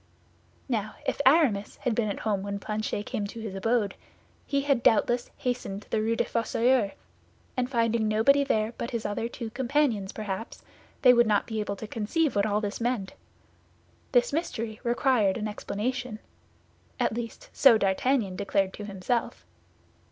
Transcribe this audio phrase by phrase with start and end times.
[0.67, 3.93] Now, if Aramis had been at home when Planchet came to his abode,
[4.47, 6.93] he had doubtless hastened to the Rue des Fossoyeurs,
[7.55, 10.63] and finding nobody there but his other two companions perhaps,
[11.03, 13.13] they would not be able to conceive what all this meant.
[14.11, 16.17] This mystery required an explanation;
[16.99, 19.45] at least, so D'Artagnan declared to himself.